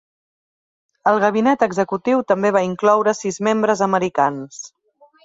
El 1.11 1.19
Gabinet 1.23 1.65
Executiu 1.67 2.23
també 2.31 2.51
va 2.57 2.63
incloure 2.69 3.13
sis 3.19 3.39
membres 3.49 3.85
americans. 3.89 4.59